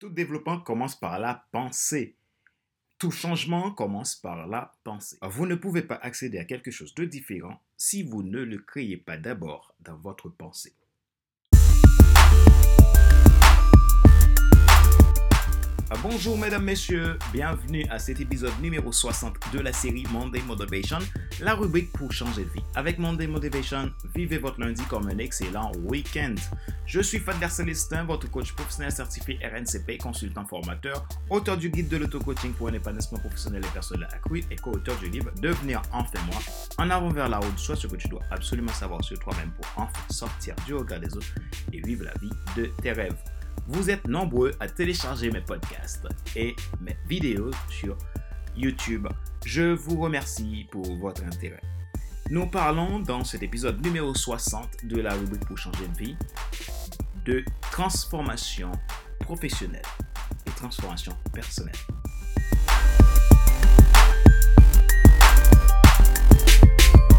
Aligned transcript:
Tout 0.00 0.08
développement 0.08 0.58
commence 0.58 0.98
par 0.98 1.18
la 1.18 1.46
pensée. 1.52 2.16
Tout 2.98 3.10
changement 3.10 3.70
commence 3.70 4.16
par 4.16 4.46
la 4.46 4.72
pensée. 4.82 5.18
Vous 5.20 5.44
ne 5.44 5.56
pouvez 5.56 5.82
pas 5.82 5.96
accéder 5.96 6.38
à 6.38 6.46
quelque 6.46 6.70
chose 6.70 6.94
de 6.94 7.04
différent 7.04 7.60
si 7.76 8.02
vous 8.02 8.22
ne 8.22 8.40
le 8.40 8.56
créez 8.56 8.96
pas 8.96 9.18
d'abord 9.18 9.74
dans 9.80 9.98
votre 9.98 10.30
pensée. 10.30 10.72
Bonjour 16.02 16.38
mesdames, 16.38 16.64
messieurs, 16.64 17.18
bienvenue 17.32 17.84
à 17.90 17.98
cet 17.98 18.20
épisode 18.20 18.52
numéro 18.60 18.92
60 18.92 19.34
de 19.52 19.60
la 19.60 19.72
série 19.72 20.04
Monday 20.10 20.40
Motivation, 20.46 20.98
la 21.40 21.54
rubrique 21.54 21.92
pour 21.92 22.12
changer 22.12 22.44
de 22.44 22.50
vie. 22.50 22.62
Avec 22.74 22.98
Monday 22.98 23.26
Motivation, 23.26 23.90
vivez 24.14 24.38
votre 24.38 24.60
lundi 24.60 24.82
comme 24.84 25.08
un 25.08 25.18
excellent 25.18 25.72
week-end. 25.84 26.34
Je 26.86 27.00
suis 27.00 27.18
Fadler 27.18 27.48
Célestin, 27.48 28.04
votre 28.04 28.30
coach 28.30 28.52
professionnel 28.52 28.92
certifié 28.92 29.38
RNCP, 29.42 29.98
consultant 29.98 30.44
formateur, 30.46 31.06
auteur 31.28 31.56
du 31.56 31.70
guide 31.70 31.88
de 31.88 31.98
l'auto-coaching 31.98 32.52
pour 32.52 32.68
un 32.68 32.72
épanouissement 32.72 33.18
professionnel 33.18 33.62
et 33.64 33.72
personnel 33.72 34.08
accru 34.12 34.42
et 34.50 34.56
co-auteur 34.56 34.96
du 34.98 35.10
livre 35.10 35.30
Devenir 35.40 35.82
enfin 35.92 36.18
moi, 36.26 36.40
en 36.78 36.90
avant 36.90 37.10
vers 37.10 37.28
la 37.28 37.38
route, 37.38 37.58
soit 37.58 37.76
ce 37.76 37.86
que 37.86 37.96
tu 37.96 38.08
dois 38.08 38.22
absolument 38.30 38.72
savoir 38.72 39.04
sur 39.04 39.18
toi-même 39.18 39.50
pour 39.52 39.66
enfin 39.76 40.00
sortir 40.10 40.54
du 40.66 40.74
regard 40.74 41.00
des 41.00 41.14
autres 41.14 41.34
et 41.72 41.80
vivre 41.80 42.04
la 42.04 42.14
vie 42.20 42.32
de 42.56 42.66
tes 42.82 42.92
rêves. 42.92 43.16
Vous 43.66 43.90
êtes 43.90 44.06
nombreux 44.06 44.52
à 44.60 44.68
télécharger 44.68 45.30
mes 45.30 45.40
podcasts 45.40 46.06
et 46.36 46.56
mes 46.80 46.96
vidéos 47.06 47.50
sur 47.68 47.96
YouTube. 48.56 49.06
Je 49.44 49.72
vous 49.72 50.00
remercie 50.00 50.66
pour 50.70 50.84
votre 50.98 51.24
intérêt. 51.24 51.60
Nous 52.30 52.46
parlons 52.46 53.00
dans 53.00 53.24
cet 53.24 53.42
épisode 53.42 53.84
numéro 53.84 54.14
60 54.14 54.84
de 54.84 55.00
la 55.00 55.14
rubrique 55.14 55.46
pour 55.46 55.58
changer 55.58 55.88
de 55.88 55.98
vie 55.98 56.16
de 57.24 57.44
transformation 57.70 58.72
professionnelle 59.20 59.82
et 60.46 60.50
transformation 60.50 61.12
personnelle. 61.32 61.74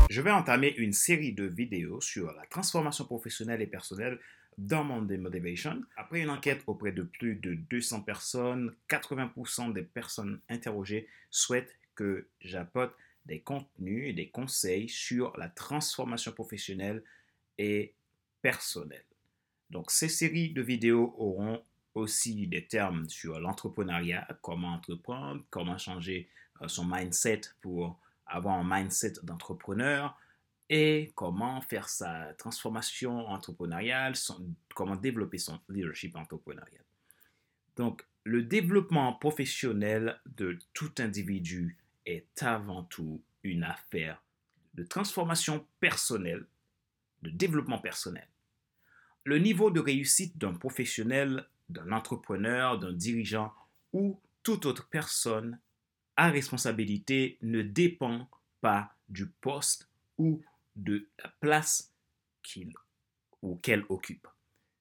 Je 0.09 0.21
vais 0.21 0.31
entamer 0.31 0.75
une 0.75 0.91
série 0.91 1.33
de 1.33 1.45
vidéos 1.45 2.01
sur 2.01 2.33
la 2.33 2.45
transformation 2.45 3.05
professionnelle 3.05 3.61
et 3.61 3.67
personnelle 3.67 4.19
dans 4.57 4.83
mon 4.83 5.01
Motivation. 5.01 5.81
Après 5.97 6.21
une 6.21 6.29
enquête 6.29 6.63
auprès 6.67 6.91
de 6.91 7.03
plus 7.03 7.35
de 7.35 7.53
200 7.53 8.01
personnes, 8.01 8.75
80% 8.89 9.73
des 9.73 9.83
personnes 9.83 10.39
interrogées 10.49 11.07
souhaitent 11.29 11.75
que 11.95 12.27
j'apporte 12.41 12.93
des 13.25 13.39
contenus 13.39 14.09
et 14.09 14.13
des 14.13 14.29
conseils 14.29 14.89
sur 14.89 15.35
la 15.37 15.49
transformation 15.49 16.31
professionnelle 16.31 17.03
et 17.57 17.93
personnelle. 18.41 19.05
Donc 19.69 19.91
ces 19.91 20.09
séries 20.09 20.51
de 20.51 20.61
vidéos 20.61 21.13
auront 21.17 21.63
aussi 21.93 22.47
des 22.47 22.65
termes 22.65 23.07
sur 23.09 23.39
l'entrepreneuriat, 23.39 24.27
comment 24.41 24.73
entreprendre, 24.73 25.43
comment 25.49 25.77
changer 25.77 26.29
euh, 26.61 26.67
son 26.67 26.85
mindset 26.85 27.41
pour 27.61 27.99
avoir 28.25 28.57
un 28.57 28.63
mindset 28.63 29.13
d'entrepreneur 29.23 30.17
et 30.73 31.11
comment 31.15 31.59
faire 31.59 31.89
sa 31.89 32.33
transformation 32.37 33.27
entrepreneuriale, 33.27 34.13
comment 34.73 34.95
développer 34.95 35.37
son 35.37 35.59
leadership 35.67 36.15
entrepreneurial. 36.15 36.85
Donc, 37.75 38.07
le 38.23 38.43
développement 38.43 39.11
professionnel 39.13 40.21
de 40.37 40.57
tout 40.73 40.93
individu 40.99 41.77
est 42.05 42.41
avant 42.41 42.83
tout 42.83 43.21
une 43.43 43.65
affaire 43.65 44.23
de 44.73 44.83
transformation 44.83 45.67
personnelle, 45.81 46.45
de 47.21 47.31
développement 47.31 47.79
personnel. 47.79 48.27
Le 49.25 49.39
niveau 49.39 49.71
de 49.71 49.81
réussite 49.81 50.37
d'un 50.37 50.53
professionnel, 50.53 51.49
d'un 51.67 51.91
entrepreneur, 51.91 52.79
d'un 52.79 52.93
dirigeant 52.93 53.53
ou 53.91 54.21
toute 54.41 54.65
autre 54.65 54.87
personne 54.87 55.59
à 56.15 56.29
responsabilité 56.29 57.37
ne 57.41 57.61
dépend 57.61 58.29
pas 58.61 58.95
du 59.09 59.27
poste 59.27 59.89
ou 60.17 60.41
de 60.83 61.07
la 61.23 61.29
place 61.39 61.93
qu'il 62.43 62.73
ou 63.41 63.55
qu'elle 63.57 63.85
occupe. 63.89 64.27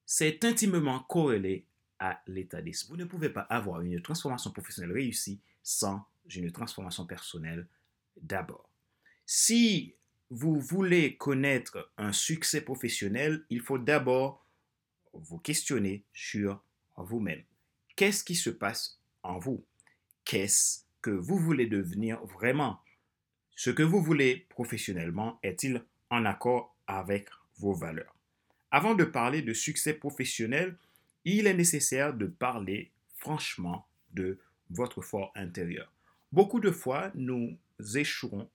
C'est 0.05 0.43
intimement 0.43 0.99
corrélé 1.01 1.65
à 1.99 2.21
l'état 2.27 2.61
d'esprit. 2.61 2.89
Vous 2.91 2.97
ne 2.97 3.05
pouvez 3.05 3.29
pas 3.29 3.41
avoir 3.41 3.81
une 3.81 4.01
transformation 4.01 4.51
professionnelle 4.51 4.93
réussie 4.93 5.39
sans 5.63 6.05
une 6.35 6.51
transformation 6.51 7.05
personnelle 7.05 7.67
d'abord. 8.21 8.69
Si 9.25 9.95
vous 10.29 10.59
voulez 10.59 11.17
connaître 11.17 11.91
un 11.97 12.11
succès 12.11 12.61
professionnel, 12.61 13.45
il 13.49 13.61
faut 13.61 13.77
d'abord 13.77 14.45
vous 15.13 15.39
questionner 15.39 16.03
sur 16.13 16.63
vous-même. 16.97 17.43
Qu'est-ce 17.95 18.23
qui 18.23 18.35
se 18.35 18.49
passe 18.49 18.99
en 19.23 19.39
vous? 19.39 19.63
Qu'est-ce 20.25 20.85
que 21.01 21.11
vous 21.11 21.37
voulez 21.37 21.67
devenir 21.67 22.23
vraiment? 22.25 22.79
Ce 23.55 23.69
que 23.69 23.83
vous 23.83 24.01
voulez 24.01 24.47
professionnellement 24.49 25.39
est-il 25.43 25.83
en 26.11 26.25
accord 26.25 26.75
avec 26.85 27.29
vos 27.57 27.73
valeurs 27.73 28.15
Avant 28.69 28.93
de 28.93 29.03
parler 29.03 29.41
de 29.41 29.53
succès 29.53 29.93
professionnel, 29.93 30.77
il 31.25 31.47
est 31.47 31.53
nécessaire 31.53 32.13
de 32.13 32.27
parler 32.27 32.91
franchement 33.15 33.87
de 34.13 34.39
votre 34.69 35.01
fort 35.01 35.31
intérieur. 35.35 35.91
Beaucoup 36.31 36.59
de 36.59 36.71
fois, 36.71 37.11
nous 37.15 37.57
échouons, 37.95 38.49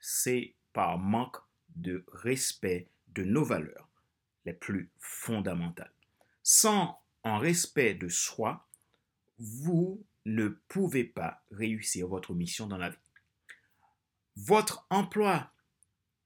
c'est 0.00 0.54
par 0.72 0.98
manque 0.98 1.38
de 1.76 2.04
respect 2.12 2.88
de 3.14 3.24
nos 3.24 3.44
valeurs 3.44 3.88
les 4.44 4.52
plus 4.52 4.90
fondamentales. 4.98 5.92
Sans 6.42 7.00
un 7.24 7.38
respect 7.38 7.94
de 7.94 8.08
soi, 8.08 8.66
vous 9.38 10.02
ne 10.24 10.48
pouvez 10.48 11.04
pas 11.04 11.42
réussir 11.50 12.08
votre 12.08 12.34
mission 12.34 12.66
dans 12.66 12.78
la 12.78 12.90
vie. 12.90 12.96
Votre 14.36 14.86
emploi 14.90 15.50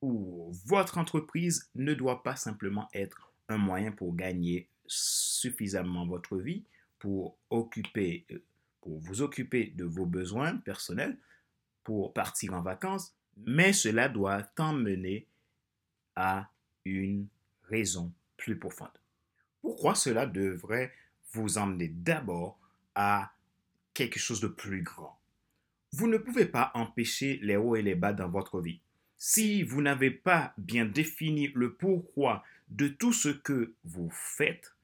ou 0.02 0.52
votre 0.66 0.98
entreprise 0.98 1.70
ne 1.74 1.94
doit 1.94 2.22
pas 2.22 2.36
simplement 2.36 2.88
être 2.92 3.32
un 3.48 3.56
moyen 3.56 3.92
pour 3.92 4.14
gagner 4.14 4.68
suffisamment 4.86 6.06
votre 6.06 6.36
vie, 6.36 6.64
pour 6.98 7.38
euh, 7.52 8.38
pour 8.80 8.98
vous 8.98 9.22
occuper 9.22 9.72
de 9.76 9.84
vos 9.84 10.06
besoins 10.06 10.56
personnels, 10.56 11.16
pour 11.84 12.12
partir 12.12 12.52
en 12.52 12.62
vacances, 12.62 13.14
mais 13.36 13.72
cela 13.72 14.08
doit 14.08 14.42
emmener 14.58 15.26
à 16.16 16.50
une 16.84 17.28
raison 17.64 18.12
plus 18.36 18.58
profonde. 18.58 18.90
Pourquoi 19.60 19.94
cela 19.94 20.26
devrait 20.26 20.92
vous 21.32 21.58
emmener 21.58 21.88
d'abord 21.88 22.58
à 22.94 23.32
quelque 23.94 24.18
chose 24.18 24.40
de 24.40 24.48
plus 24.48 24.82
grand? 24.82 25.18
Vous 25.92 26.08
ne 26.08 26.18
pouvez 26.18 26.46
pas 26.46 26.72
empêcher 26.74 27.38
les 27.42 27.56
hauts 27.56 27.76
et 27.76 27.82
les 27.82 27.94
bas 27.94 28.12
dans 28.12 28.28
votre 28.28 28.60
vie. 28.60 28.80
Si 29.24 29.62
vous 29.62 29.82
n'avez 29.82 30.10
pas 30.10 30.52
bien 30.58 30.84
défini 30.84 31.52
le 31.54 31.74
pourquoi 31.74 32.42
de 32.70 32.88
tout 32.88 33.12
ce 33.12 33.28
que 33.28 33.72
vous 33.84 34.10
faites 34.10 34.74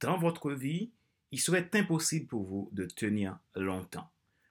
dans 0.00 0.18
votre 0.18 0.52
vie, 0.52 0.90
il 1.30 1.40
serait 1.40 1.66
impossible 1.72 2.26
pour 2.26 2.42
vous 2.42 2.68
de 2.72 2.84
tenir 2.84 3.38
longtemps. 3.56 4.10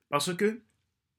Parce 0.09 0.33
que 0.35 0.63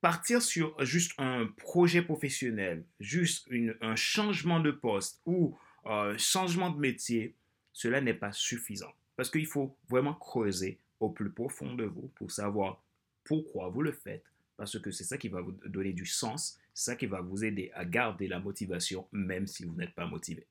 partir 0.01 0.41
sur 0.41 0.75
juste 0.83 1.13
un 1.19 1.47
projet 1.55 2.01
professionnel, 2.01 2.83
juste 2.99 3.49
un 3.79 3.95
changement 3.95 4.59
de 4.59 4.71
poste 4.71 5.21
ou 5.25 5.57
un 5.85 6.17
changement 6.17 6.69
de 6.69 6.81
métier, 6.81 7.33
cela 7.71 8.01
n'est 8.01 8.13
pas 8.13 8.33
suffisant. 8.33 8.91
Parce 9.15 9.29
qu'il 9.29 9.47
faut 9.47 9.77
vraiment 9.87 10.15
creuser 10.15 10.79
au 10.99 11.11
plus 11.11 11.31
profond 11.31 11.75
de 11.75 11.85
vous 11.85 12.11
pour 12.15 12.29
savoir 12.29 12.83
pourquoi 13.23 13.69
vous 13.69 13.83
le 13.83 13.93
faites, 13.93 14.25
parce 14.57 14.77
que 14.77 14.91
c'est 14.91 15.05
ça 15.05 15.17
qui 15.17 15.29
va 15.29 15.39
vous 15.39 15.53
donner 15.53 15.93
du 15.93 16.05
sens, 16.05 16.59
ça 16.73 16.95
qui 16.95 17.05
va 17.05 17.21
vous 17.21 17.43
aider 17.43 17.71
à 17.73 17.85
garder 17.85 18.27
la 18.27 18.39
motivation 18.39 19.07
même 19.11 19.47
si 19.47 19.65
vous 19.65 19.75
n'êtes 19.75 19.93
pas 19.93 20.07
motivé. 20.07 20.47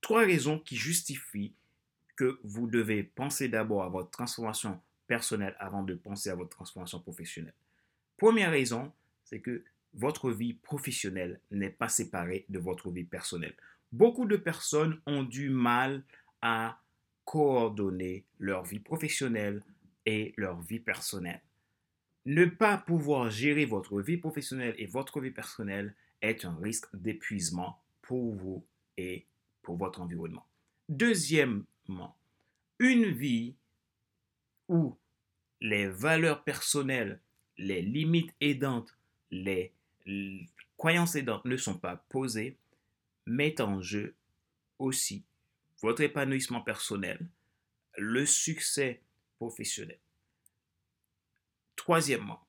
Trois 0.00 0.24
raisons 0.24 0.58
qui 0.58 0.76
justifient 0.76 1.54
que 2.16 2.40
vous 2.42 2.66
devez 2.66 3.02
penser 3.02 3.48
d'abord 3.48 3.84
à 3.84 3.88
votre 3.88 4.10
transformation 4.10 4.80
personnelle 5.06 5.56
avant 5.58 5.82
de 5.82 5.94
penser 5.94 6.30
à 6.30 6.34
votre 6.34 6.50
transformation 6.50 7.00
professionnelle. 7.00 7.54
Première 8.16 8.50
raison, 8.50 8.92
c'est 9.24 9.40
que 9.40 9.64
votre 9.94 10.30
vie 10.30 10.54
professionnelle 10.54 11.40
n'est 11.50 11.70
pas 11.70 11.88
séparée 11.88 12.44
de 12.48 12.58
votre 12.58 12.90
vie 12.90 13.04
personnelle. 13.04 13.54
Beaucoup 13.92 14.26
de 14.26 14.36
personnes 14.36 15.00
ont 15.06 15.22
du 15.22 15.48
mal 15.48 16.04
à 16.42 16.80
coordonner 17.24 18.24
leur 18.38 18.64
vie 18.64 18.80
professionnelle 18.80 19.62
et 20.04 20.34
leur 20.36 20.60
vie 20.60 20.80
personnelle. 20.80 21.40
Ne 22.28 22.44
pas 22.44 22.76
pouvoir 22.76 23.30
gérer 23.30 23.64
votre 23.64 24.02
vie 24.02 24.18
professionnelle 24.18 24.74
et 24.76 24.84
votre 24.84 25.18
vie 25.18 25.30
personnelle 25.30 25.94
est 26.20 26.44
un 26.44 26.54
risque 26.56 26.94
d'épuisement 26.94 27.82
pour 28.02 28.34
vous 28.34 28.66
et 28.98 29.24
pour 29.62 29.78
votre 29.78 30.02
environnement. 30.02 30.46
Deuxièmement, 30.90 32.18
une 32.78 33.06
vie 33.06 33.54
où 34.68 34.94
les 35.62 35.86
valeurs 35.88 36.44
personnelles, 36.44 37.18
les 37.56 37.80
limites 37.80 38.34
aidantes, 38.42 38.94
les 39.30 39.72
croyances 40.76 41.14
aidantes 41.14 41.46
ne 41.46 41.56
sont 41.56 41.78
pas 41.78 41.96
posées, 42.10 42.58
met 43.24 43.58
en 43.62 43.80
jeu 43.80 44.14
aussi 44.78 45.24
votre 45.80 46.02
épanouissement 46.02 46.60
personnel, 46.60 47.26
le 47.96 48.26
succès 48.26 49.00
professionnel. 49.38 49.98
Troisièmement, 51.88 52.46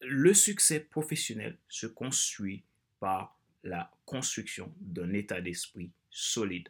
le 0.00 0.34
succès 0.34 0.80
professionnel 0.80 1.56
se 1.68 1.86
construit 1.86 2.64
par 2.98 3.38
la 3.62 3.88
construction 4.04 4.74
d'un 4.80 5.12
état 5.12 5.40
d'esprit 5.40 5.92
solide, 6.10 6.68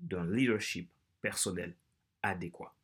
d'un 0.00 0.28
leadership 0.28 0.90
personnel 1.22 1.76
adéquat. 2.24 2.74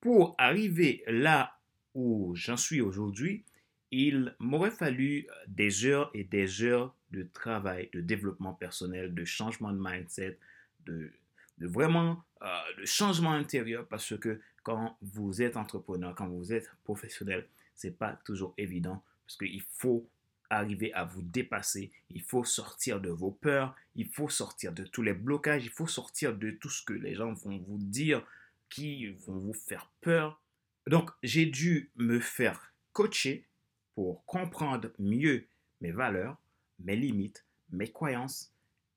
Pour 0.00 0.36
arriver 0.38 1.02
là 1.08 1.58
où 1.92 2.36
j'en 2.36 2.56
suis 2.56 2.80
aujourd'hui, 2.80 3.44
il 3.90 4.36
m'aurait 4.38 4.70
fallu 4.70 5.26
des 5.48 5.86
heures 5.86 6.12
et 6.14 6.22
des 6.22 6.62
heures 6.62 6.94
de 7.10 7.24
travail, 7.24 7.90
de 7.94 8.00
développement 8.00 8.54
personnel, 8.54 9.12
de 9.12 9.24
changement 9.24 9.72
de 9.72 9.80
mindset, 9.80 10.38
de, 10.84 11.10
vraiment 11.58 12.22
euh, 12.42 12.46
de 12.78 12.84
changement 12.84 13.32
intérieur 13.32 13.88
parce 13.88 14.16
que 14.16 14.40
quand 14.66 14.98
vous 15.00 15.42
êtes 15.42 15.56
entrepreneur, 15.56 16.12
quand 16.16 16.26
vous 16.26 16.52
êtes 16.52 16.68
professionnel, 16.82 17.46
c'est 17.76 17.96
pas 17.96 18.18
toujours 18.24 18.52
évident 18.58 19.00
parce 19.24 19.36
qu'il 19.36 19.62
faut 19.62 20.10
arriver 20.50 20.92
à 20.92 21.04
vous 21.04 21.22
dépasser, 21.22 21.92
il 22.10 22.20
faut 22.20 22.42
sortir 22.42 23.00
de 23.00 23.08
vos 23.08 23.30
peurs, 23.30 23.76
il 23.94 24.08
faut 24.08 24.28
sortir 24.28 24.72
de 24.72 24.82
tous 24.82 25.02
les 25.02 25.12
blocages, 25.12 25.64
il 25.64 25.70
faut 25.70 25.86
sortir 25.86 26.36
de 26.36 26.50
tout 26.50 26.68
ce 26.68 26.84
que 26.84 26.94
les 26.94 27.14
gens 27.14 27.32
vont 27.32 27.58
vous 27.58 27.78
dire 27.78 28.26
qui 28.68 29.06
vont 29.06 29.38
vous 29.38 29.52
faire 29.52 29.88
peur. 30.00 30.42
Donc, 30.88 31.12
j'ai 31.22 31.46
dû 31.46 31.92
me 31.94 32.18
faire 32.18 32.72
coacher 32.92 33.46
pour 33.94 34.24
comprendre 34.24 34.90
mieux 34.98 35.46
mes 35.80 35.92
valeurs, 35.92 36.38
mes 36.80 36.96
limites, 36.96 37.46
mes 37.70 37.92
croyances 37.92 38.52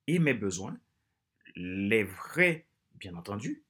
et 0.08 0.18
mes 0.18 0.34
besoins. 0.34 0.80
Les 1.56 2.06
vrais, 2.06 2.66
bien 2.96 3.14
entendu. 3.14 3.62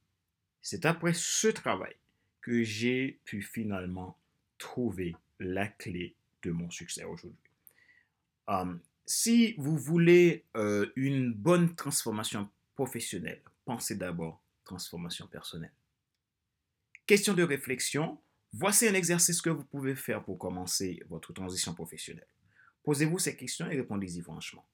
C'est 0.70 0.86
après 0.86 1.14
ce 1.14 1.48
travail 1.48 1.96
que 2.42 2.62
j'ai 2.62 3.18
pu 3.24 3.42
finalement 3.42 4.16
trouver 4.56 5.16
la 5.40 5.66
clé 5.66 6.14
de 6.44 6.52
mon 6.52 6.70
succès 6.70 7.02
aujourd'hui. 7.02 7.50
Hum, 8.46 8.80
si 9.04 9.54
vous 9.58 9.76
voulez 9.76 10.44
euh, 10.56 10.86
une 10.94 11.32
bonne 11.32 11.74
transformation 11.74 12.48
professionnelle, 12.76 13.42
pensez 13.64 13.96
d'abord 13.96 14.40
transformation 14.64 15.26
personnelle. 15.26 15.72
Question 17.04 17.34
de 17.34 17.42
réflexion, 17.42 18.20
voici 18.52 18.86
un 18.86 18.94
exercice 18.94 19.42
que 19.42 19.50
vous 19.50 19.64
pouvez 19.64 19.96
faire 19.96 20.22
pour 20.22 20.38
commencer 20.38 21.02
votre 21.08 21.32
transition 21.32 21.74
professionnelle. 21.74 22.28
Posez-vous 22.84 23.18
ces 23.18 23.34
questions 23.34 23.68
et 23.68 23.76
répondez-y 23.76 24.20
franchement. 24.20 24.64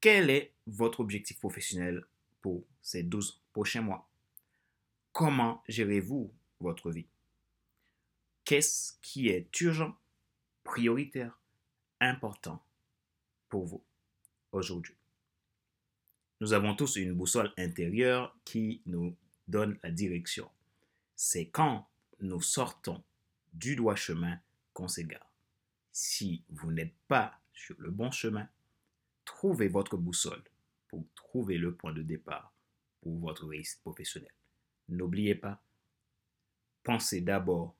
Quel 0.00 0.30
est 0.30 0.52
votre 0.68 1.00
objectif 1.00 1.40
professionnel 1.40 2.04
pour 2.40 2.64
ces 2.80 3.02
12 3.02 3.40
prochains 3.52 3.82
mois? 3.82 4.09
Comment 5.12 5.62
gérez-vous 5.68 6.32
votre 6.60 6.90
vie? 6.90 7.08
Qu'est-ce 8.44 8.94
qui 9.02 9.28
est 9.28 9.60
urgent, 9.60 9.96
prioritaire, 10.62 11.38
important 12.00 12.64
pour 13.48 13.66
vous 13.66 13.84
aujourd'hui? 14.52 14.94
Nous 16.40 16.52
avons 16.52 16.74
tous 16.74 16.96
une 16.96 17.12
boussole 17.12 17.52
intérieure 17.58 18.36
qui 18.44 18.82
nous 18.86 19.16
donne 19.48 19.78
la 19.82 19.90
direction. 19.90 20.50
C'est 21.16 21.48
quand 21.48 21.88
nous 22.20 22.40
sortons 22.40 23.02
du 23.52 23.76
droit 23.76 23.96
chemin 23.96 24.38
qu'on 24.72 24.88
s'égare. 24.88 25.30
Si 25.92 26.44
vous 26.48 26.70
n'êtes 26.70 26.96
pas 27.08 27.38
sur 27.52 27.74
le 27.78 27.90
bon 27.90 28.10
chemin, 28.10 28.48
trouvez 29.24 29.68
votre 29.68 29.96
boussole 29.96 30.42
pour 30.88 31.04
trouver 31.14 31.58
le 31.58 31.74
point 31.74 31.92
de 31.92 32.02
départ 32.02 32.54
pour 33.00 33.18
votre 33.18 33.46
réussite 33.46 33.80
professionnelle. 33.80 34.39
N'oubliez 34.90 35.36
pas, 35.36 35.62
pensez 36.82 37.20
d'abord 37.20 37.76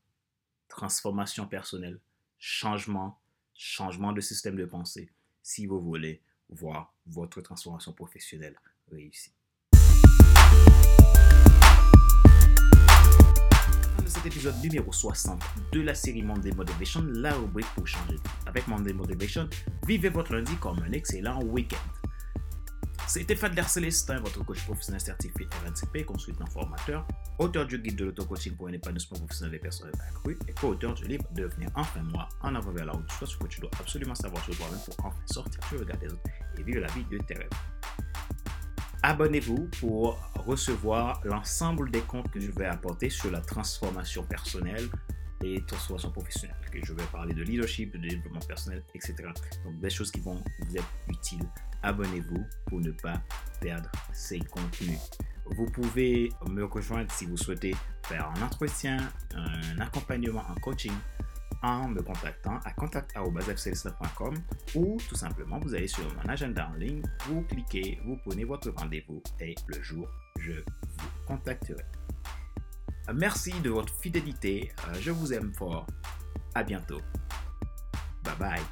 transformation 0.68 1.46
personnelle, 1.46 1.98
changement, 2.38 3.20
changement 3.54 4.12
de 4.12 4.20
système 4.20 4.54
de 4.56 4.64
pensée 4.64 5.10
si 5.42 5.66
vous 5.66 5.80
voulez 5.80 6.22
voir 6.48 6.94
votre 7.06 7.40
transformation 7.40 7.92
professionnelle 7.92 8.56
réussie. 8.90 9.32
cet 14.06 14.26
épisode 14.26 14.60
numéro 14.60 14.92
60 14.92 15.40
de 15.72 15.80
la 15.82 15.94
série 15.94 16.22
Monday 16.22 16.50
Motivation, 16.50 17.00
la 17.06 17.32
rubrique 17.32 17.68
pour 17.76 17.86
changer. 17.86 18.16
Avec 18.44 18.66
Monday 18.66 18.92
Motivation, 18.92 19.48
vivez 19.86 20.08
votre 20.08 20.34
lundi 20.34 20.56
comme 20.56 20.80
un 20.80 20.90
excellent 20.90 21.40
week-end. 21.44 21.99
C'était 23.12 23.34
Fadler 23.34 23.64
Célestin, 23.64 24.20
votre 24.20 24.44
coach 24.44 24.64
professionnel 24.64 25.00
certifié 25.00 25.48
RNCP, 25.66 26.04
consultant 26.04 26.46
formateur, 26.46 27.04
auteur 27.40 27.66
du 27.66 27.76
guide 27.80 27.96
de 27.96 28.04
l'auto-coaching 28.04 28.54
pour 28.54 28.68
un 28.68 28.72
épanouissement 28.72 29.18
professionnel 29.18 29.50
des 29.50 29.58
personnes 29.58 29.90
accrues 30.08 30.38
et 30.46 30.52
co-auteur 30.52 30.94
du 30.94 31.08
livre 31.08 31.24
Devenir 31.34 31.70
enfin 31.74 32.02
moi 32.04 32.28
en 32.40 32.54
avant 32.54 32.70
vers 32.70 32.86
la 32.86 32.92
route. 32.92 33.10
Soit 33.10 33.26
ce 33.26 33.36
que 33.36 33.48
tu 33.48 33.60
dois 33.60 33.70
absolument 33.80 34.14
savoir 34.14 34.44
sur 34.44 34.56
toi-même 34.56 34.78
pour 34.84 35.04
enfin 35.04 35.18
sortir 35.26 35.58
du 35.72 35.78
regard 35.78 35.98
des 35.98 36.06
autres 36.06 36.22
et 36.56 36.62
vivre 36.62 36.78
la 36.78 36.86
vie 36.92 37.04
de 37.10 37.18
tes 37.18 37.34
rêves. 37.34 37.50
Abonnez-vous 39.02 39.68
pour 39.80 40.16
recevoir 40.46 41.20
l'ensemble 41.24 41.90
des 41.90 42.02
comptes 42.02 42.30
que 42.30 42.38
je 42.38 42.52
vais 42.52 42.66
apporter 42.66 43.10
sur 43.10 43.32
la 43.32 43.40
transformation 43.40 44.22
personnelle 44.22 44.88
et 45.42 45.60
transformation 45.66 46.10
professionnelle. 46.10 46.56
Que 46.70 46.84
je 46.84 46.92
vais 46.92 47.04
parler 47.12 47.34
de 47.34 47.42
leadership, 47.42 47.92
de 47.92 48.08
développement 48.08 48.40
personnel, 48.40 48.82
etc. 48.94 49.14
Donc 49.64 49.80
des 49.80 49.90
choses 49.90 50.10
qui 50.10 50.20
vont 50.20 50.42
vous 50.60 50.76
être 50.76 50.88
utiles 51.08 51.46
abonnez-vous 51.82 52.44
pour 52.66 52.80
ne 52.80 52.90
pas 52.90 53.20
perdre 53.60 53.90
ces 54.12 54.38
contenus. 54.40 54.98
Vous 55.46 55.66
pouvez 55.66 56.30
me 56.48 56.64
rejoindre 56.64 57.10
si 57.10 57.26
vous 57.26 57.36
souhaitez 57.36 57.74
faire 58.04 58.30
un 58.36 58.42
entretien, 58.42 58.98
un 59.34 59.80
accompagnement 59.80 60.44
en 60.48 60.54
coaching 60.60 60.92
en 61.62 61.88
me 61.88 62.00
contactant 62.02 62.58
à 62.64 62.72
contact.fcelsa.com 62.72 64.34
ou 64.76 64.96
tout 65.08 65.14
simplement 65.14 65.58
vous 65.58 65.74
allez 65.74 65.88
sur 65.88 66.04
mon 66.14 66.30
agenda 66.30 66.70
en 66.72 66.78
ligne, 66.78 67.02
vous 67.26 67.42
cliquez, 67.42 68.00
vous 68.04 68.16
prenez 68.24 68.44
votre 68.44 68.70
rendez-vous 68.70 69.22
et 69.40 69.54
le 69.66 69.82
jour 69.82 70.08
je 70.38 70.52
vous 70.52 71.08
contacterai. 71.26 71.84
Merci 73.14 73.52
de 73.60 73.70
votre 73.70 73.92
fidélité, 73.94 74.72
je 75.00 75.10
vous 75.10 75.32
aime 75.32 75.52
fort, 75.52 75.86
à 76.54 76.62
bientôt, 76.62 77.00
bye 78.22 78.36
bye. 78.38 78.62